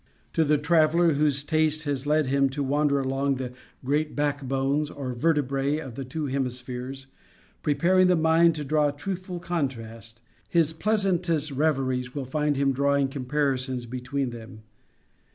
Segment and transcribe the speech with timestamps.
[0.33, 3.53] To the traveler whose taste has led him to wander along the
[3.85, 7.05] "Great back bones," or vertebræ, of the two hemispheres,
[7.61, 13.85] preparing the mind to draw truthful contrast, his pleasantest reveries will find him drawing comparisons
[13.85, 14.63] between them.